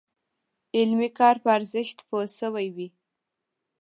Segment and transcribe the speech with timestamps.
[0.77, 2.87] علمي کار په ارزښت پوه شوي وي.